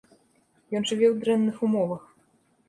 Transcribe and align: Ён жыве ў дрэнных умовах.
Ён 0.79 0.87
жыве 0.91 1.07
ў 1.11 1.15
дрэнных 1.27 1.61
умовах. 1.69 2.03